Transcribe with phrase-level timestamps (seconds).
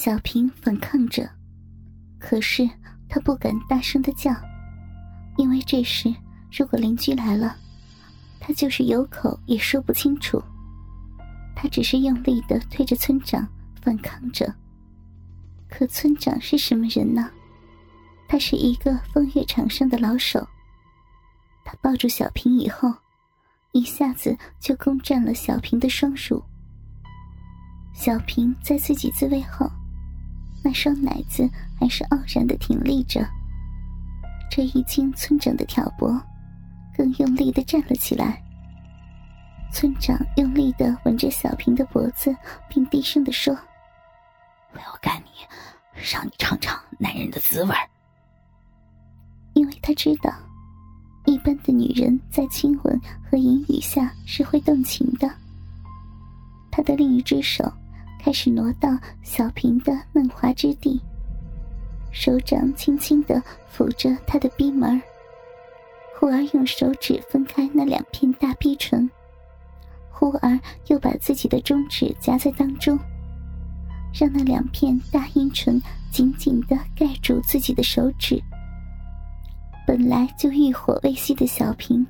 [0.00, 1.28] 小平反抗着，
[2.20, 2.70] 可是
[3.08, 4.32] 他不敢大声的叫，
[5.36, 6.14] 因为这时
[6.56, 7.56] 如果邻居来了，
[8.38, 10.40] 他就是有口也说不清楚。
[11.56, 13.44] 他只是用力的推着村长
[13.82, 14.54] 反抗着。
[15.68, 17.28] 可村长是什么人呢？
[18.28, 20.46] 他是一个风月场上的老手。
[21.64, 22.94] 他抱住小平以后，
[23.72, 26.40] 一下子就攻占了小平的双乳。
[27.92, 29.68] 小平在自己自慰后，
[30.68, 31.48] 那双奶子
[31.80, 33.26] 还是傲然的挺立着。
[34.50, 36.14] 这一经村长的挑拨，
[36.94, 38.38] 更用力的站了起来。
[39.72, 42.36] 村长用力的吻着小平的脖子，
[42.68, 43.56] 并低声的说。
[44.74, 45.30] 我要干你，
[46.12, 47.74] 让你尝尝男人的滋味
[49.54, 50.30] 因为他知道，
[51.24, 55.30] 一般的女人在亲吻和淫语下是会动情的。
[56.70, 57.64] 他的另一只手
[58.18, 58.90] 开始挪到
[59.22, 61.00] 小平的嫩滑之地，
[62.10, 63.42] 手掌轻轻的
[63.74, 65.00] 抚着他的逼门
[66.18, 69.08] 忽而用手指分开那两片大逼唇，
[70.10, 72.98] 忽而又把自己的中指夹在当中。
[74.12, 78.42] 让那两片大阴唇紧紧的盖住自己的手指。
[79.86, 82.04] 本来就欲火未熄的小平，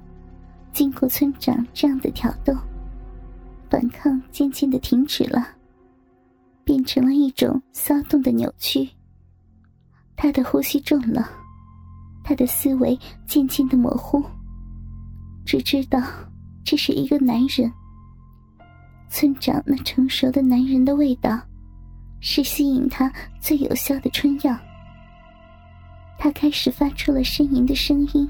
[0.72, 2.54] 经过村长这样的挑逗，
[3.68, 5.46] 反抗渐渐的停止了，
[6.68, 8.86] 变成了一种骚动的扭曲。
[10.14, 11.26] 他的呼吸重了，
[12.22, 14.22] 他的思维渐渐的模糊，
[15.46, 15.98] 只知道
[16.62, 17.72] 这是一个男人。
[19.08, 21.40] 村长那成熟的男人的味道。
[22.20, 23.08] 是吸引他
[23.40, 24.58] 最有效的春药。
[26.18, 28.28] 他开始发出了呻吟的声音，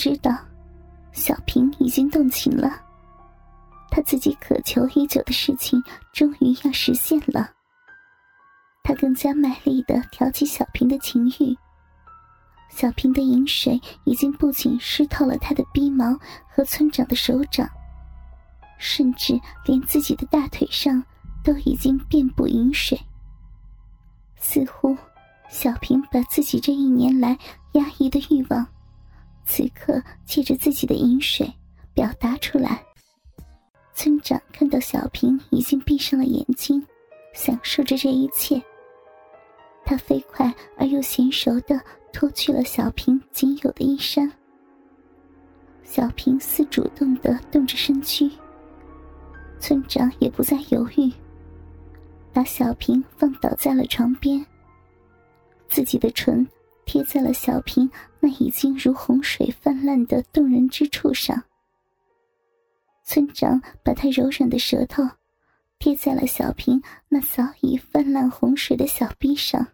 [0.00, 0.34] 知道，
[1.12, 2.80] 小平已经动情了。
[3.90, 5.78] 他自己渴求已久的事情
[6.10, 7.50] 终于要实现了。
[8.82, 11.54] 他更加卖力的挑起小平的情欲。
[12.70, 16.18] 小平的饮水已经不仅湿透了他的逼毛
[16.48, 17.68] 和村长的手掌，
[18.78, 21.04] 甚至连自己的大腿上
[21.44, 22.98] 都已经遍布饮水。
[24.36, 24.96] 似乎
[25.50, 27.36] 小平把自己这一年来
[27.72, 28.66] 压抑的欲望，
[29.50, 31.52] 此刻借着自己的饮水
[31.92, 32.80] 表达出来。
[33.92, 36.80] 村长看到小平已经闭上了眼睛，
[37.34, 38.62] 享受着这一切。
[39.84, 44.30] 他飞快而又娴熟的脱去了小平仅有的衣衫。
[45.82, 48.30] 小平似主动的动着身躯。
[49.58, 51.12] 村长也不再犹豫，
[52.32, 54.46] 把小平放倒在了床边。
[55.68, 56.46] 自己的唇
[56.90, 61.40] 贴在了小平那已经如洪水泛滥的动人之处上。
[63.04, 65.04] 村长把他柔软的舌头
[65.78, 69.68] 贴在了小平那早已泛滥洪水的小臂上。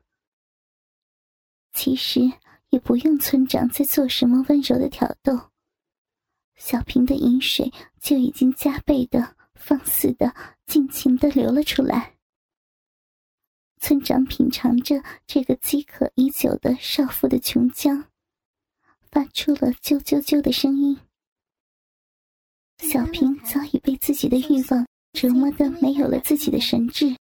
[1.72, 2.20] 其实
[2.68, 5.40] 也不用村长再做什么温柔的挑逗，
[6.56, 10.34] 小平的饮水就已经加倍的、放肆的、
[10.66, 12.15] 尽情的流了出来。
[13.86, 18.06] 村长品尝着这个饥渴已久的少妇的琼浆，
[19.12, 20.98] 发出了啾啾啾的声音。
[22.78, 27.16] 小平早已被自己的欲望折磨的没有了自己的神智，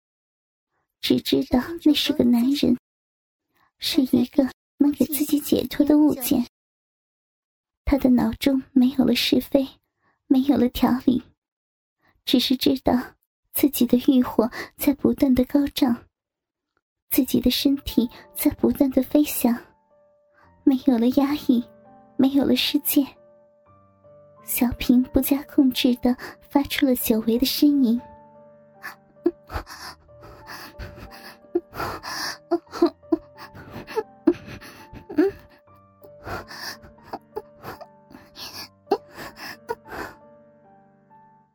[1.03, 2.79] 只知道那是个男人，
[3.79, 6.47] 是一个能给自己解脱的物件。
[7.85, 9.69] 他的脑中没有了是非，
[10.27, 11.25] 没有了条理，
[12.25, 13.17] 只是知道
[13.53, 16.04] 自己的欲火在不断的高涨，
[17.11, 19.57] 自己的身体在不断的飞翔，
[20.65, 21.63] 没有了压抑，
[22.17, 23.07] 没有了世界。
[24.45, 28.01] 小平不加控制的发出了久违的呻吟，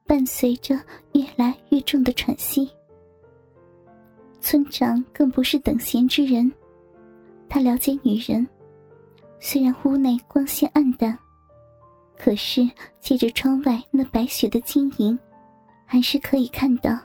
[0.08, 0.76] 伴随着
[1.14, 2.72] 越来越重的喘息。
[4.42, 6.52] 村长更不是等闲之人，
[7.48, 8.48] 他了解女人，
[9.40, 11.18] 虽然屋内光线暗淡。
[12.18, 12.70] 可是，
[13.00, 15.18] 借着窗外那白雪的晶莹，
[15.86, 16.98] 还是可以看到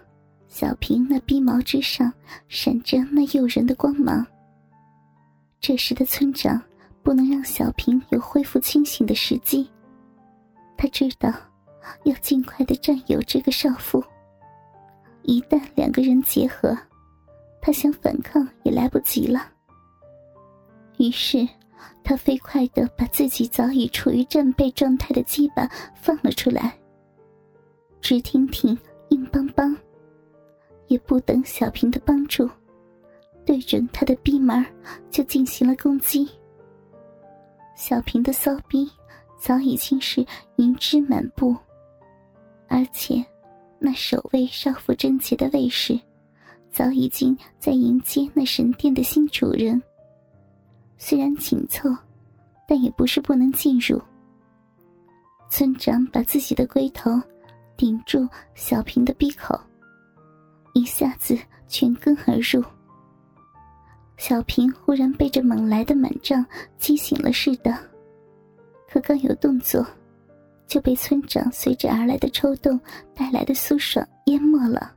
[0.49, 2.13] 小平那逼毛之上
[2.49, 4.27] 闪着那诱人的光芒。
[5.61, 6.61] 这时的村长
[7.03, 9.71] 不能让小平有恢复清醒的时机，
[10.77, 11.33] 他知道
[12.05, 14.03] 要尽快的占有这个少妇。
[15.23, 16.77] 一旦两个人结合，
[17.65, 19.51] 他想反抗也来不及了。
[20.99, 21.49] 于是，
[22.03, 25.67] 他飞快的把自己早已处于战备状态的鸡巴
[25.97, 26.79] 放了出来，
[28.03, 28.77] 直挺挺、
[29.09, 29.75] 硬邦邦，
[30.89, 32.47] 也不等小平的帮助，
[33.47, 34.63] 对准他的逼门
[35.11, 36.29] 就进行了攻击。
[37.75, 38.87] 小平的骚逼
[39.39, 40.23] 早已经是
[40.57, 41.57] 银汁满布，
[42.69, 43.25] 而且
[43.79, 45.99] 那守卫少妇贞洁的卫士，
[46.75, 49.81] 早已经在迎接那神殿的新主人。
[50.99, 51.89] 虽然紧凑，
[52.67, 54.03] 但也不是不能进入。
[55.49, 57.13] 村长把自己的龟头
[57.77, 59.57] 顶住小平的鼻口，
[60.73, 61.39] 一下子
[61.69, 62.61] 全根而入。
[64.17, 66.45] 小平忽然被这猛来的满胀
[66.77, 67.73] 激醒了似的，
[68.89, 69.87] 可刚有动作，
[70.67, 72.81] 就被村长随之而来的抽动
[73.15, 74.93] 带来的舒爽淹没了。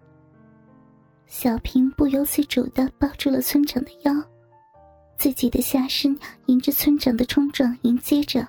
[1.28, 4.14] 小平不由自主的抱住了村长的腰。
[5.18, 8.48] 自己的下身迎着村长的冲撞迎接着，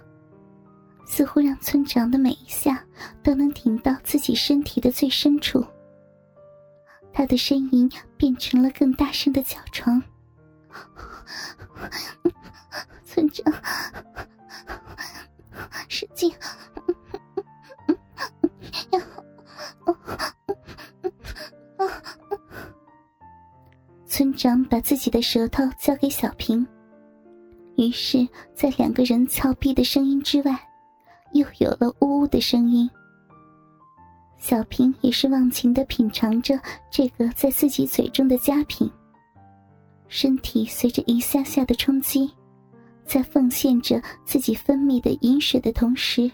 [1.05, 2.85] 似乎让村长的每一下
[3.23, 5.65] 都能顶到自己身体的最深处。
[7.13, 10.01] 他的呻吟变成了更大声的叫床。
[24.49, 26.67] 长把自己的舌头交给小平，
[27.77, 30.59] 于是，在两个人操逼的声音之外，
[31.35, 32.89] 又有了呜呜的声音。
[34.39, 36.59] 小平也是忘情的品尝着
[36.91, 38.91] 这个在自己嘴中的佳品，
[40.09, 42.31] 身体随着一下下的冲击，
[43.05, 46.31] 在奉献着自己分泌的饮水的同时，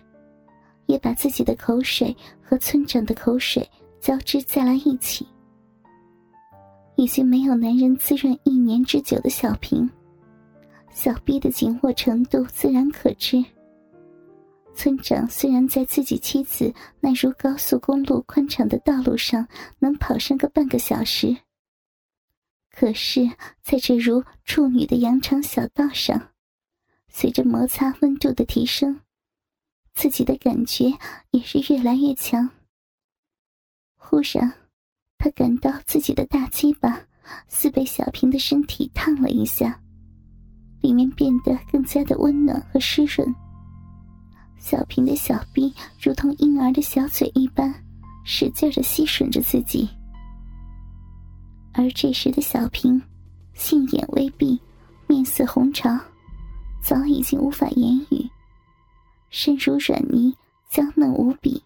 [0.86, 3.68] 也把自己的口水和村长的口水
[4.00, 5.26] 交织在了一起。
[6.96, 9.90] 已经没有男人滋润一年之久的小平，
[10.92, 13.44] 小臂的紧握程度自然可知。
[14.74, 19.46] 村长虽然在自己妻子那如高速公路宽敞的道路上
[19.78, 21.36] 能跑上个半个小时，
[22.70, 23.28] 可是
[23.62, 26.30] 在这如处女的羊肠小道上，
[27.08, 29.00] 随着摩擦温度的提升，
[29.94, 30.92] 自己的感觉
[31.30, 32.50] 也是越来越强。
[33.96, 34.63] 忽然。
[35.18, 37.00] 他感到自己的大鸡巴
[37.48, 39.80] 似被小平的身体烫了一下，
[40.80, 43.34] 里面变得更加的温暖和湿润。
[44.58, 47.74] 小平的小臂如同婴儿的小嘴一般，
[48.24, 49.88] 使劲的吸吮着自己。
[51.72, 53.00] 而这时的小平，
[53.52, 54.60] 杏眼微闭，
[55.06, 55.98] 面色红潮，
[56.82, 58.28] 早已经无法言语，
[59.28, 60.34] 身如软泥，
[60.70, 61.62] 娇嫩无比。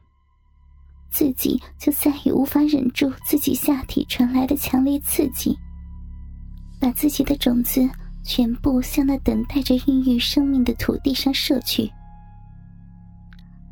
[1.18, 5.58] 自己就再也无法忍住自己下体传来的强烈刺激，
[6.80, 7.84] 把自己的种子
[8.22, 11.90] 全部向那等待着孕育生命的土地上射去。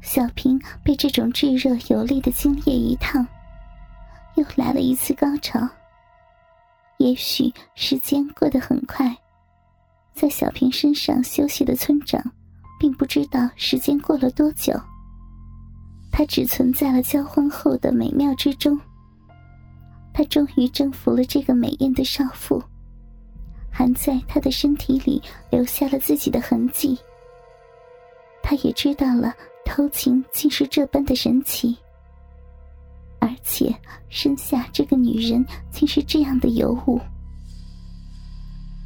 [0.01, 3.25] 小平被这种炙热有力的精液一烫，
[4.35, 5.61] 又来了一次高潮。
[6.99, 9.17] 也许时间过得很快，
[10.15, 12.21] 在小平身上休息的村长，
[12.81, 14.73] 并不知道时间过了多久。
[16.17, 18.81] 他只存在了交欢后的美妙之中。
[20.15, 22.59] 他终于征服了这个美艳的少妇，
[23.71, 26.99] 还在她的身体里留下了自己的痕迹。
[28.43, 29.35] 他也知道了
[29.67, 31.77] 偷情竟是这般的神奇，
[33.19, 33.71] 而且
[34.09, 36.99] 身下这个女人竟是这样的尤物。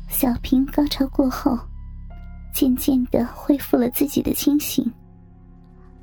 [0.09, 1.57] 小平高潮过后，
[2.52, 4.85] 渐渐的恢复了自己的清醒，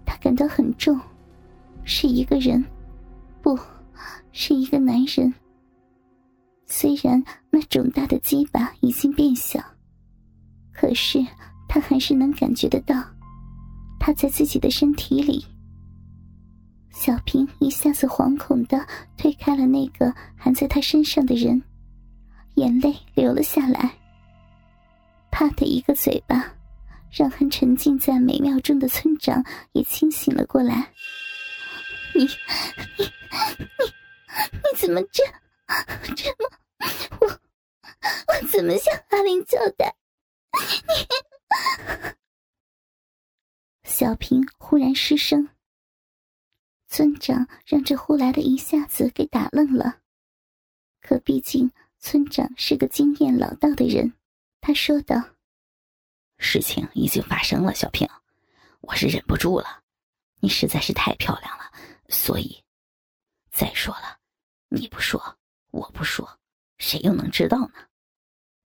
[0.06, 0.98] 他感到很重。
[1.90, 2.64] 是一个人，
[3.42, 3.58] 不
[4.34, 5.34] 是一个男人。
[6.66, 9.58] 虽然那肿大的鸡巴已经变小，
[10.74, 11.26] 可是
[11.70, 13.02] 他还是能感觉得到，
[14.02, 15.46] 他在自己的身体里。
[16.92, 21.64] 小平一下子惶恐的推开了那个含在他身上的人，
[22.56, 23.94] 眼泪流了下来。
[25.32, 26.54] 啪的一个嘴巴，
[27.10, 29.42] 让还沉浸在美妙中的村长
[29.72, 30.92] 也清醒了过来。
[32.18, 32.32] 你你
[32.98, 33.86] 你
[34.52, 35.24] 你怎么这
[36.16, 36.50] 这么
[37.22, 39.96] 我我怎么向阿玲交代？
[43.86, 45.50] 小平忽然失声，
[46.88, 50.00] 村长让这呼来的一下子给打愣了。
[51.02, 54.14] 可毕竟村长是个经验老道的人，
[54.60, 55.22] 他说道
[56.40, 58.10] ：“事情已经发生了，小平，
[58.82, 59.84] 我是忍不住了，
[60.40, 61.66] 你实在是太漂亮了。”
[62.10, 62.64] 所以，
[63.52, 64.20] 再说了，
[64.70, 65.38] 你不说，
[65.72, 66.40] 我不说，
[66.78, 67.74] 谁又能知道呢？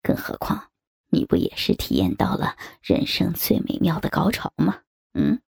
[0.02, 0.70] 更何况，
[1.08, 4.82] 你不也是体验到了人生最美妙的高潮吗？
[5.14, 5.40] 嗯。